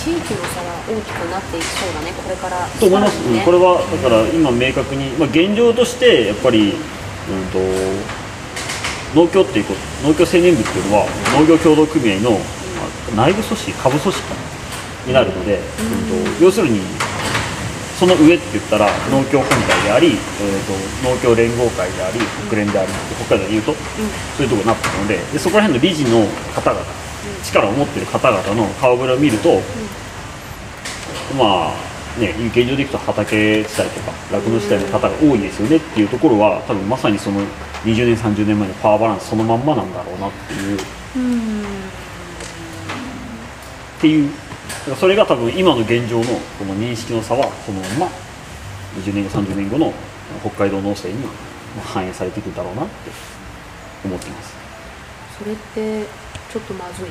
[0.00, 2.66] 地域の差は大きくなっていきそうだねこれから。
[2.80, 3.38] と思います、ね。
[3.38, 7.60] うんこれはだから今明確に、まあ、現状としてやっぱり、うん、と
[9.12, 12.38] 農協っていうこと農協青年部っていうのは農業協同組合の、ま
[13.12, 14.24] あ内部組織下部組織
[15.06, 16.38] になるので、うん。
[16.40, 16.80] と要するに
[18.00, 20.16] その上って言ったら農協本体であり、えー、
[20.64, 20.72] と
[21.04, 22.92] 農協連合会であり国連であり
[23.28, 26.24] 北海道で言うと、そういうところになってるのででそこら辺の理事の
[26.56, 27.09] 方々
[27.44, 29.60] 力を持ってる方々の顔ぶれを見ると、
[31.36, 31.74] まあ
[32.18, 37.40] ね現状でいくと畑地帯とか酪農地帯の方が多いですよねっていうところは多分まさにその
[37.84, 40.78] 20年30年前のパワーバランスそのまんまなんだろうなっていう。
[41.16, 41.62] うん。
[41.62, 41.64] っ
[44.00, 44.30] ていう
[44.98, 48.12] それが多分今の現状のこの認識の差はそのまま
[48.96, 49.92] 20年後30年後の
[50.40, 51.28] 北海道農政に
[51.84, 52.92] 反映されていくんだろうなって
[54.04, 54.54] 思っています。
[55.38, 56.06] それって
[56.52, 57.06] ちょっとまずい。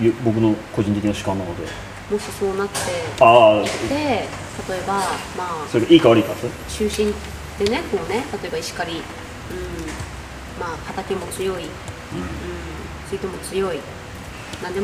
[0.00, 1.88] ゆ僕の個人的な主観なので。
[2.10, 2.74] もしそうなって
[3.20, 4.94] ああいって例えば
[5.36, 6.32] まあそれがいいか悪いか
[6.66, 7.14] 中心
[7.58, 9.00] でねこうね例えば石狩うん
[10.58, 11.70] まあ畑も強い、うん、
[13.10, 13.78] 水筒も強い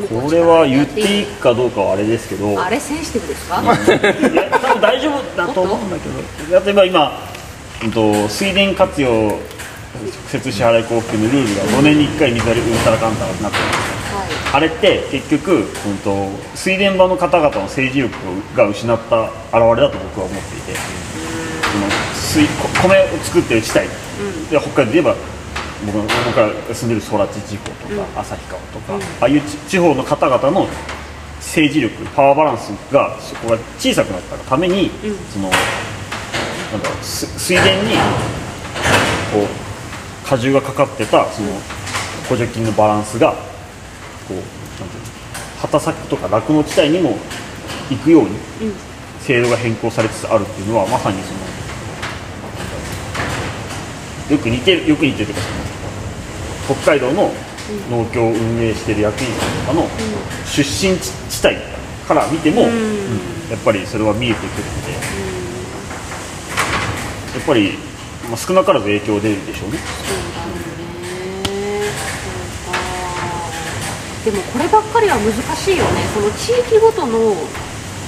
[0.07, 2.53] これは言っていいかどうかはあれですけど。
[2.53, 6.07] いあれセンシティブですか、いや多分大丈夫だと思うんだけ
[6.47, 6.65] ど。
[6.65, 7.19] 例えば今、
[7.83, 9.37] うん、と水田活用
[10.27, 13.95] 設支払い交付金のルールが5年に1回水やりうんたらかんたらになってるんです
[14.53, 15.65] あれって結局、うん、
[15.99, 18.15] と水田場の方々の政治力
[18.55, 20.73] が失った表れだと僕は思っていて
[21.75, 23.87] その水こ米を作ってる地帯、
[24.49, 25.15] で北海道で言えば
[25.85, 27.71] 僕の僕が住んでる空知地方と
[28.15, 30.67] か、旭川とか、ああいう地地方の方々の
[31.39, 34.89] 政治力パワーバランスがそこが小さくなったがために、
[35.33, 35.49] その
[36.71, 37.95] なんだ水田に
[39.33, 39.64] こう
[40.29, 41.49] 荷重がかかってたその
[42.27, 43.33] 補助金のバランスが
[44.27, 45.09] こうなんていうの
[45.61, 47.17] 畑作とか酪農地帯にも
[47.89, 48.29] 行くように
[49.19, 51.39] 制度が変更されつつあるっていうのはまさにその
[54.31, 55.41] よく似てるよく似てるというか
[56.81, 57.31] 北海道の
[57.89, 59.87] 農協を運営している役員さんとかの
[60.45, 61.57] 出身地地帯
[62.07, 62.69] から見ても、うん。
[63.49, 64.91] やっぱりそれは見えてくるので、
[67.37, 67.77] やっぱり、
[68.29, 69.77] まあ、少なからず影響出るでしょうね。
[69.77, 70.35] そうね。
[74.25, 75.91] でもこればっかりは難しいよね。
[76.13, 77.35] その地域ごとの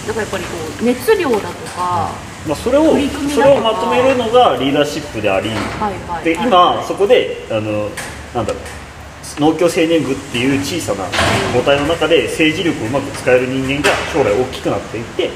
[0.08, 0.50] なんかやっぱりこ
[0.82, 1.46] う熱量だと
[1.76, 2.12] か、
[2.48, 2.96] まあ、それを
[3.30, 6.48] それをまとめるのがリーダーシップであり、はいはいではい。
[6.48, 7.90] 今そこであの
[8.34, 8.62] なんだろう
[9.40, 11.06] 農協青年部っていう小さな
[11.54, 15.30] 母体の中で政治力をうまく使える人間が将来大きくなっていって、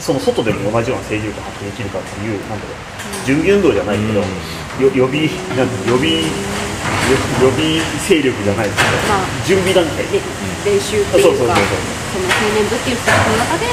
[0.00, 2.95] その外でも同じような政治力を発揮できるかっていうなんだろう
[3.26, 5.26] 準備運動じゃないけど、よ予備
[5.58, 10.06] なんて予備予予備勢力じゃないですけど、まあ準備段階。
[10.06, 10.22] で
[10.62, 11.66] 練習っていうかそうそうそうそう。
[12.14, 13.66] その青年部っていう人の中で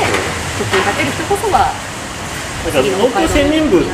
[0.57, 3.85] トップに立てる人こそがだから農協青年部を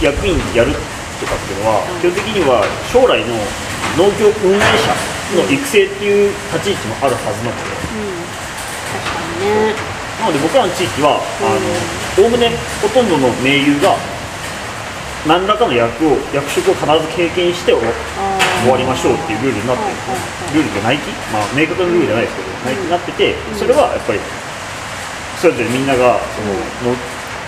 [0.00, 3.36] 役員やるとかっていうのは、基本的には将来の
[4.00, 4.96] 農業運営者
[5.36, 7.68] の育成っていう立ち位置もあるはずなので、
[8.96, 9.76] 確かにね。
[10.20, 11.18] なので僕らの地域は
[12.16, 12.50] おおむね
[12.80, 13.96] ほとんどの盟友が
[15.26, 17.78] 何らかの役を役職を必ず経験して終
[18.70, 20.58] わりましょうっていうルールになってる。
[20.58, 24.18] ルールじゃないき、まあ、明確なルールじゃないですけど、ないきになっててそれはやっぱり
[25.40, 26.98] それぞれみんながそのの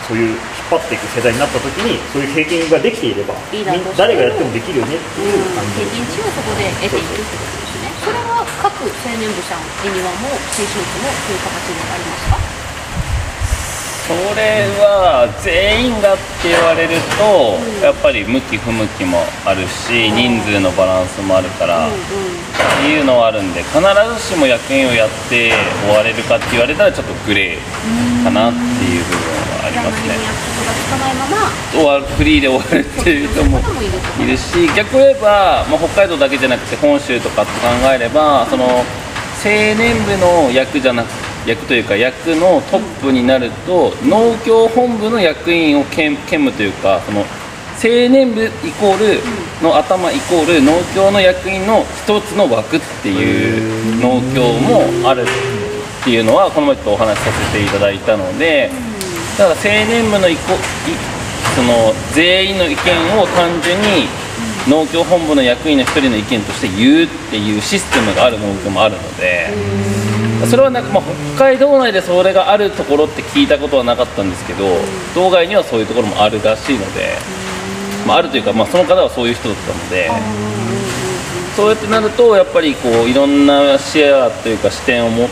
[0.06, 0.38] そういう引っ
[0.70, 3.34] 張っていく世代になった時にそういう経験ができていれば
[3.96, 9.64] 誰がやってもできるよねっていう感じ経験値をそこで得ていくってことですねそれは各青年部さん。
[9.84, 12.63] 恵庭も青春区もそういう形にありますか
[14.04, 21.90] それは全員がって言われると、やっぱり向き不向きもあるし、人数のバランスもあるから、っ
[22.84, 25.52] ていうのはあるんで必ずしも役員をやって
[25.88, 29.24] 終われるかって言われたらちょっとグレーかなっていう部分
[29.56, 30.44] はありますね。
[31.72, 33.58] 終わるフリーで終わるっていう人も
[34.22, 38.84] いるし逆を言えば、まあ、北海道だけじゃなくて本州とかって考えればその青
[39.44, 41.08] 年部の役じゃなく
[41.46, 47.20] 役というか役のトップになると農協本部の役員を兼兼務というかその
[47.76, 48.48] 青年部イ
[48.80, 49.20] コール
[49.62, 55.26] の頭イコール農協の役員の一つの枠っていう農協もあるっ
[56.04, 58.70] ていうのはこの前ちょっとお話しさせていただいたので
[59.36, 60.56] だから青年部のいこい
[61.56, 62.74] その全員の意見
[63.20, 64.08] を単純に
[64.68, 69.50] 農協本部の役員の一人の意見として言うっていうシステムがある農協もあるので
[70.46, 71.02] それはなんか、まあ、
[71.36, 74.64] 北海道内でそれがあるところって聞いたことはなかったんですけど
[75.14, 77.16] 道外にはそういうところもあるらしいので、
[78.06, 80.10] まあ、あるというか、まあ、その方はそういう人だったので。
[81.56, 85.28] そうやってなるとやっぱりこういろんな視野というか視点を持っ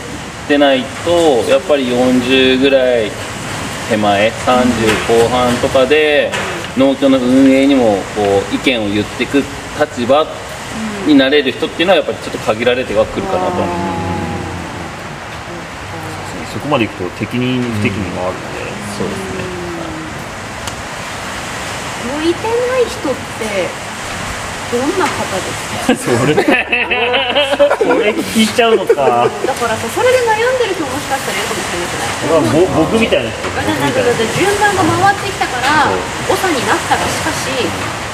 [0.47, 1.11] でないと
[1.49, 3.09] やっぱり40ぐらい
[3.89, 6.31] 手前30後半とかで
[6.77, 8.21] 農協の運営にもこ
[8.51, 9.37] う意見を言ってく
[9.79, 10.25] 立場
[11.07, 14.02] になれる人っていうのはやっぱりちょっと限られてはくるかなと思うそ
[16.63, 18.63] こまでいくと適任不適任があるので、
[18.95, 19.43] そうですね。
[22.03, 23.67] 向いてない人って
[24.71, 25.95] どんな方ですか？
[25.95, 26.41] それこ
[27.99, 29.27] れ聞いちゃうのか。
[29.27, 31.91] だからさそれで悩んでる人もしかしたらいるかもしれない。
[31.91, 33.43] じゃないぼ僕みたいな人。
[33.43, 35.91] だって順番が回ってきたから
[36.27, 37.51] 長になったがしかし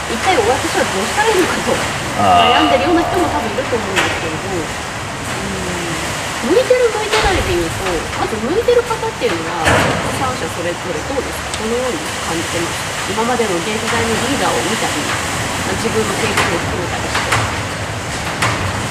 [0.09, 1.73] 一体私はどうしたらいいのかと
[2.17, 4.57] 悩んでるような人も多分いると思うんですけれど。
[4.57, 4.88] うん
[6.39, 7.83] 向いてる向いてないでいうと
[8.15, 9.67] まず向いてる方っていうのは
[10.15, 15.11] 三者それぞれどうですかどのように感じてますか今までの現時代のリーダーを見たりま
[15.67, 17.39] あ自分の経験を含めたりして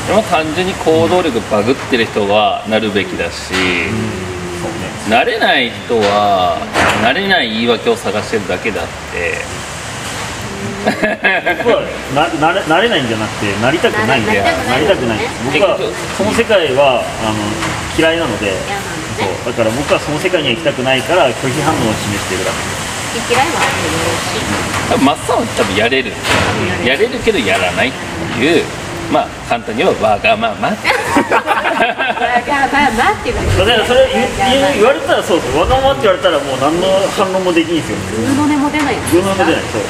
[0.08, 3.52] でも単純に行動力バグってる人はなるべきだし、
[5.04, 6.56] 慣れない人は
[7.04, 9.67] 慣れない言い訳を探してるだけであって
[10.84, 11.82] 僕は
[12.14, 15.18] ななれなれないんじゃなくてなりたくないんでななりたくない。
[15.18, 15.76] んです僕は
[16.16, 17.38] その世界はあの
[17.98, 18.52] 嫌いなので
[19.18, 19.28] そう。
[19.52, 22.58] だから僕はその世界には行きたくないから拒否反応を示しているだけ。
[23.34, 24.40] 嫌いはあってよろしい。
[24.92, 26.12] 多分マッサンは多分やれる。
[26.86, 27.98] やれるけどやらないって
[28.44, 28.64] いう
[29.10, 30.68] まあ簡単に言えばわがまま。
[30.68, 30.92] ってま
[32.86, 34.28] あまっていう感じ だからそれ言言
[34.78, 36.86] 言われたらそうですわがままって言われたらもう何の
[37.16, 37.96] 反論もできんですよ。
[38.14, 38.96] グーの音も出ない。
[38.96, 39.82] んですグーの音出ないそう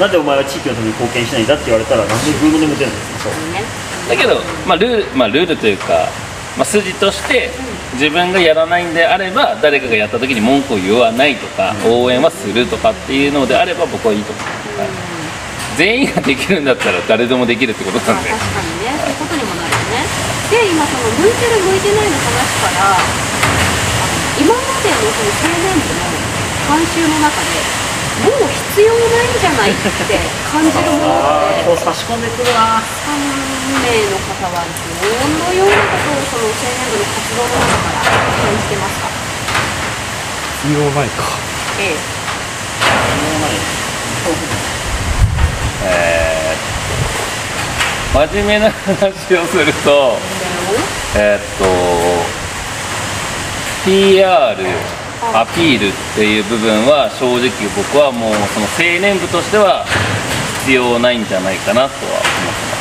[0.00, 3.52] なんでお前は地域のために貢献しないんだって言われたらなんでグーの音も出ないんですかそう。
[3.52, 3.60] ね
[4.08, 6.08] だけど、まあ、ルールまあルールというか、
[6.56, 7.50] まあ、筋として
[8.00, 14.88] 自分がやらないんであれば誰かがやった時に文句を言わないとか応援はするとかっていうのであれば僕はいいと思う、はい
[15.78, 18.28] 全員ができるんだったら誰でもできるってことまあなんで。
[18.28, 18.92] 確かにね。
[19.00, 20.04] そういうことにもなるよね。
[20.50, 23.08] で今その向いてる向いてないの話からあの
[24.44, 26.20] 今までのその青年部の
[26.68, 27.79] 慣習の中で
[28.20, 30.18] もう必要ないんじゃないって
[30.52, 33.16] 感じるものってあーこう差し込んでくるな3
[33.80, 39.08] 名の方はどのようなことをその青年部の活動の中から感じてますか？
[40.60, 41.24] 必要ないか。
[41.80, 41.96] ええ。
[45.84, 46.60] えー
[48.12, 50.18] 真面目な話をすると
[51.16, 51.64] えーっと
[53.84, 54.56] PR
[55.22, 59.84] アピールっていう部分は正直僕はもうその青年部としては
[60.64, 62.76] 必要ないんじゃないかなとは思ってま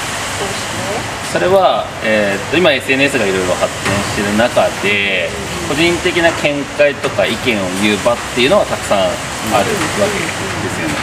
[1.27, 5.29] すそれは、えーっと今 SNS がいろいろ発展してる中で
[5.69, 9.69] 個人的な見解とか意見を言う場っていうのはたくさんある
[10.01, 10.17] わけ
[10.65, 10.95] ですよね。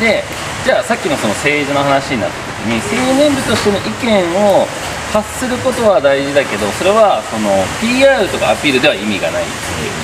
[0.00, 0.24] で
[0.64, 4.66] じゃあさっきのその政治の話になった時に青年部としての意見を
[5.12, 9.44] 発することは大事だけどそれはその PR とかアピールでは意味がない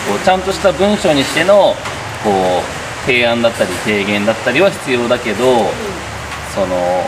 [0.09, 1.75] こうちゃんとした文章にしての
[2.25, 5.71] こう提案だったり提言だったりは必要だけど、
[6.53, 7.07] その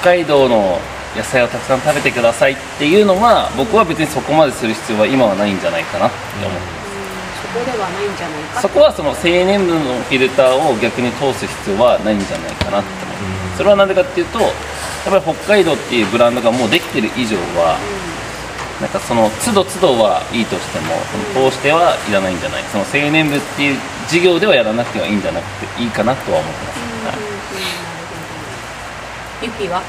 [0.00, 0.78] 北海道の
[1.14, 6.16] 野菜をたくさん食べてくださいっていうのは僕は別にそこまでする必要は今はないんじゃないかなって
[6.46, 6.89] 思ってそ
[7.52, 8.60] こではないんじゃないか。
[8.60, 13.56] そこはその青年部のフィルターを逆に通す必要はないんじゃないかなって思う。
[13.56, 14.52] それは何でかっていうとやっ
[15.10, 17.78] ぱり北海道っていうブランドがもうできてる以上は
[18.80, 20.94] なんかその都度都度はいいとしても
[21.34, 22.64] その通してはいらないんじゃない。
[22.72, 23.78] その青年部っていう
[24.08, 27.16] 事業ではやらなくてはいいんじゃなくていいかなとは思ってます、はい
[29.42, 29.80] ゆきは？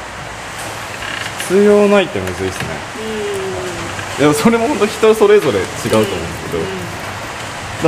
[1.44, 2.70] 必要ないってむずいっすね。
[4.20, 6.64] でもそれも本当人それぞれ違うと思うんですけど、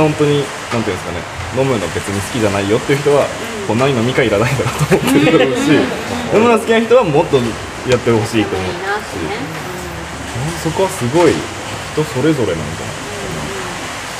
[0.02, 1.20] 本当になんていうんですかね
[1.56, 3.26] 飲むの別に好きじゃないよっていう人は、
[3.68, 5.70] こんなに飲み会いらないだろうと思ってるだろうし、
[6.34, 7.38] 飲むの好きな人はもっと
[7.86, 9.38] やってほしいと思ういいなってね
[10.62, 12.82] そこはすごい人それぞれなんじ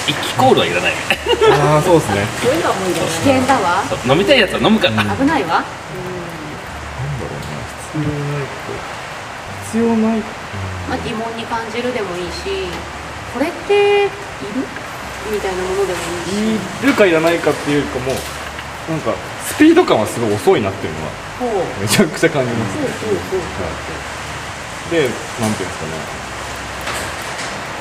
[0.06, 0.92] 一気コールはいらない。
[0.92, 2.22] ゃないああそうですね。
[2.44, 3.82] そういうのはもう危険だわ。
[4.04, 5.64] 飲みたいやつは飲むから、危ないわ。
[5.64, 7.56] なんだろうな
[7.96, 8.46] 必要ない
[9.64, 10.20] 必要ない。
[10.86, 12.68] まあ、疑問に感じるでもいいし
[13.32, 14.62] これっている？
[15.30, 18.12] みたいなものでもいいしいるかいらないかっていうかも
[18.88, 19.14] なんか
[19.46, 21.12] スピード感はすごい遅いなっていうのは
[21.80, 22.76] めちゃくちゃ感じます。
[22.76, 25.08] ほうほうほうほうで
[25.40, 25.92] なんていうんですかね。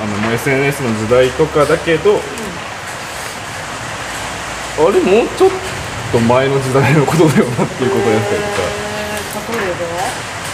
[0.01, 2.19] あのもう SNS の時代とかだけど、
[4.79, 5.49] あれもうちょっ
[6.11, 8.83] と前の時代のことだよなっていうことやったりとか。
[9.51, 9.61] 例え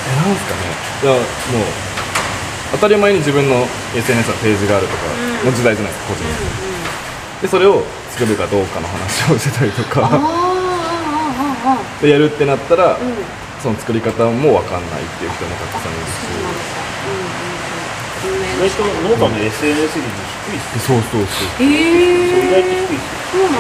[0.10, 0.62] えなんですかね。
[1.04, 1.24] いやもう
[2.72, 3.66] 当たり前に自分の
[3.96, 5.04] SNS のページがあるとか
[5.46, 6.79] の時代じゃないですか個人
[7.42, 10.10] でそれを作るかどうかの話をしてたりとか。
[12.02, 13.00] でやるってなったら、うん。
[13.62, 16.10] その作り方も分かんないっていう人もたくさんいるし。
[18.20, 18.28] 意
[18.60, 20.08] 外と農家の SNS 率
[20.48, 21.66] 低いっすそうそうそうえー、
[22.48, 23.60] 意外と低いっすそうなんだ、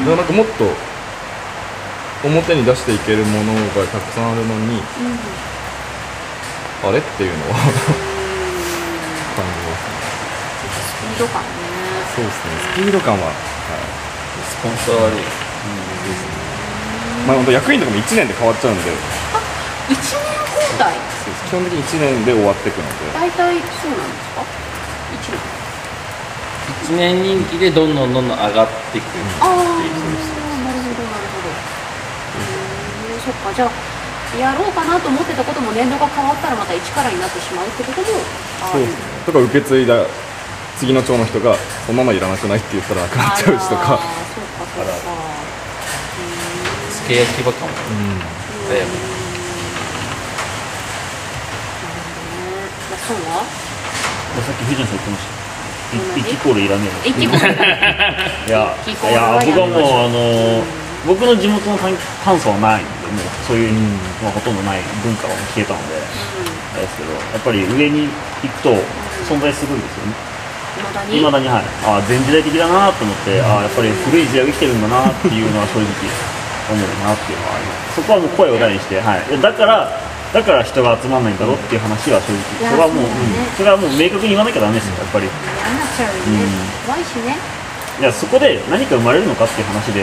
[0.00, 0.64] だからなんかもっと
[2.24, 4.82] 表に出していけるものがたくさんあるのにうん。
[6.88, 11.48] あれっていうのは 感じますねード感ね。
[12.14, 12.58] そうですね。
[12.74, 13.34] スピード感は、はい、
[14.50, 15.22] スポンサー悪い
[17.26, 18.90] まあ本当役員とかも1年で変わっちゃうんで。
[18.90, 20.92] 1年交代？
[21.48, 23.14] 基本的に1年で終わっていくので。
[23.14, 24.42] 大体そうなんですか
[25.22, 25.38] ？1年。
[26.84, 29.04] 1年任期でどんどんどんどん上がっていく
[29.40, 31.52] ああなるほどなるほど。
[31.52, 31.60] っ
[32.32, 32.40] て
[33.12, 33.70] いう人でしたへえそっかじゃあ
[34.38, 38.08] やろうかなと思ってたことも年度が変わったらまた一からになってしまうってことも
[38.64, 38.96] あるそうですね。
[39.26, 40.06] とか受け継いだ
[40.78, 44.00] 次の長の人がそのままいらなくないって言ったらなくなっちゃうしとか。
[46.90, 47.66] つけ焼き場か。
[47.66, 48.18] もうん。
[48.68, 49.14] だよね。
[52.90, 53.44] まあそうは
[54.42, 55.34] さっき藤野さん言ってました
[55.94, 57.22] 同じ1イコールいらねえのい
[58.50, 60.62] やいや僕はもうあの
[61.06, 61.92] 僕の地元の炭
[62.24, 68.08] 炭素はないんでもうそういう、うんまあ、ほとんどない文化は消えたのであれですけどやっぱり上に
[68.42, 68.74] 行くと
[69.28, 70.33] 存在するんですよね
[70.94, 71.18] だに。
[71.18, 71.66] いまだにはい。
[71.82, 75.90] あ前時代的だなと思ってあやっぱり古い時代を生きてるんだなっていうのは正直
[76.70, 78.00] 思うなっていうのはあります。
[78.00, 79.90] そこはもう声を大にして、はい、だから
[80.32, 83.46] だから人が集まらないんだろうっていう話は正直それはもう、そうん。
[83.58, 85.28] それはもう明確に言わなきゃダメですよやっぱり。
[86.86, 87.38] 怖いしね。
[88.00, 90.02] いやそこで何か生まれるのかっていう話で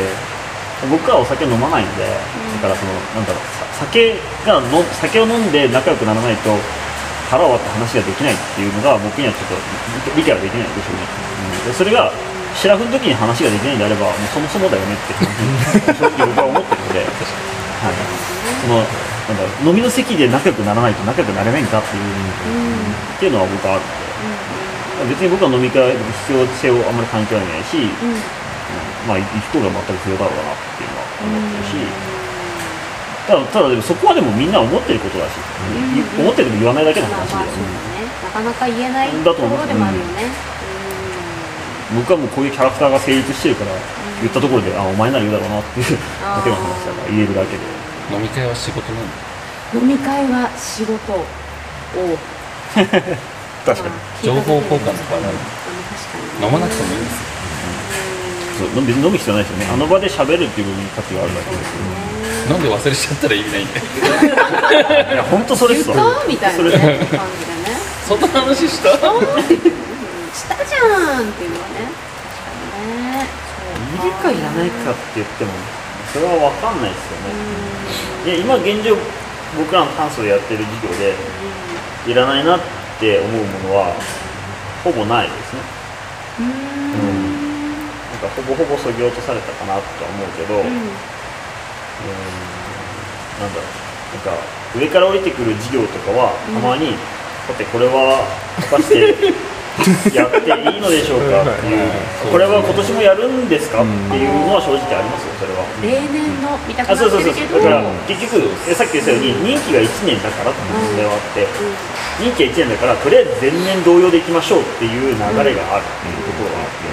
[0.90, 4.16] 僕はお酒飲まないので、だからそのなんだろうさ酒
[4.48, 6.56] がの酒を飲んで仲良くならないと
[7.32, 11.08] 腹を割って話ができないっていうのが僕にはちょっと理理解はできないでしょうね、
[11.64, 11.72] うん。
[11.72, 12.12] でそれが
[12.60, 15.16] シラフの時に話ができないんであればもうそもそもだよねって
[15.96, 17.96] 正直僕は思ってるので、はい、
[18.60, 21.72] そのなんだろう飲みの席で仲良くならないと仲良くなれないん。
[21.72, 23.88] だっていう,、っていうのは僕はある
[25.08, 28.20] ので、別に僕は飲み会の必要性をあんまり感じはないし、うん
[29.08, 32.11] まあ、行く方が全く不要だろうなっていうのは思ってるし、
[33.28, 38.10] ただ、ただでもそこはでもみんな思ってることだし、い思ってても言わないだけのまあ話で、まあそうだね。
[38.24, 39.58] なかなか言えないとだと思う。
[39.58, 40.26] ころでもあるよね。
[41.96, 43.72] 僕はもうこういうキャラクターが成立してるから、
[44.22, 47.64] 言ったところで、あ、お前なら言うだろうなっていうだけの話だから、言えるだけで。
[48.16, 49.14] 飲み会は仕事なんだ
[49.76, 51.26] うん飲み会は仕事を。
[52.76, 53.94] 確かに。
[54.24, 55.32] 情報交換とかはない？
[56.44, 57.20] 飲まなくてもいいんです
[58.64, 58.68] よ。
[58.74, 59.68] そう別に飲む必要ないですよね。
[59.74, 61.72] あの場で喋るっていう部分に価値があるだけです
[62.52, 65.96] 飲んで忘れちゃったら意味ないんでいや、本当それっすわ。
[65.96, 66.72] たみたいなね。
[66.72, 67.08] 感じでね
[68.08, 68.92] そんな話した？
[68.92, 71.88] したじゃんっていうのはね。
[72.32, 73.28] 確かにね。
[73.96, 75.52] いるかいらないかって言っても、
[76.12, 77.32] それは分かんないですよね。
[78.26, 78.96] いや、今現状、
[79.58, 81.16] 僕らの炭素でやってる授業で、
[82.08, 82.60] いらないなっ
[83.00, 83.96] て思うものは、
[84.84, 85.62] ほぼないですね。
[86.40, 86.46] うん。
[86.46, 86.52] うん。
[88.12, 90.90] なんかほぼほぼそぎ落とされたかなとは思うけど、うーん、
[92.06, 92.42] うん
[93.42, 94.44] なんだろう、なんか
[94.78, 96.94] 上から降りてくる授業とかは、たまに、
[97.48, 98.22] さてこれは
[98.70, 99.16] 果たして
[100.14, 101.90] やっていいのでしょうかっていう、
[102.30, 105.66] これは今年もやるんですかっていうのは正直ありますよ、それは。
[105.82, 107.32] 例年の見たくなあそうそうそう。
[107.32, 111.48] ってるけどだから結局えさっき言ったように任期が1年だからっていう問題はあって、
[112.22, 116.91] 任期が1年だからとりあえず前年同様でいきましょうっていう流れがあるっていうところがあって、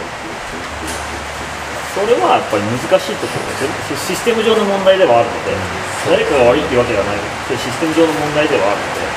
[1.99, 4.07] それはやっぱり難しいところですよね。
[4.07, 5.51] システム上の問題ではあるので、
[6.07, 7.19] 誰かが悪いっていうわけではない。
[7.51, 9.11] それシステム上の問題ではあるので。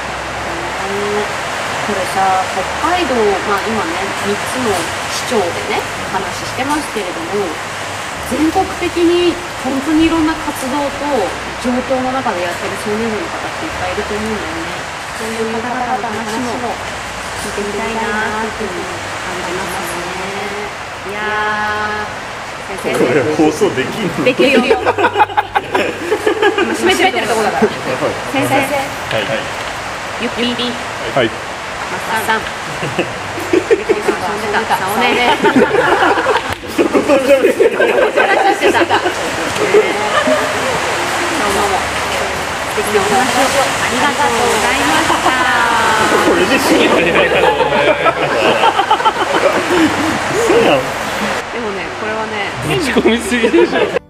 [1.85, 2.41] これさ
[2.81, 3.13] 北海道、
[3.50, 4.69] まあ、今ね3つの
[5.13, 5.81] 市長でね
[6.13, 7.50] 話してますけれども
[8.29, 9.33] 全国的に
[9.65, 11.09] 本当にいろんな活動と
[11.61, 14.77] 状況の中でやってる青年部の方っていっぱいいると思うんだよね。
[15.19, 16.69] そういう方々の話も
[17.45, 21.11] 聞いてみたいなっていうのを感じますね。
[21.11, 23.36] いやー先これ生。
[23.36, 24.78] 放送できんのできるよ。
[26.86, 27.68] めてるところだから
[28.32, 29.24] 先生はい
[30.22, 30.72] ゆっぴーり
[31.16, 31.34] はいマ
[31.98, 32.42] ッサンさん
[35.01, 35.20] ねね
[38.16, 38.86] 話してたね
[41.40, 41.75] どうも
[42.72, 45.25] 素敵なお話をありがとうございました
[46.25, 46.80] これで死ぬ
[50.48, 50.80] そうやん。
[50.80, 51.00] でもねこれ
[52.22, 54.00] はね打ち込みすぎでしょ。